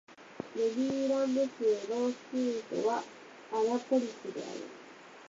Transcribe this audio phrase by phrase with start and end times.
[0.55, 1.49] メリーランド州
[1.91, 3.03] の州都は
[3.51, 4.63] アナポリスである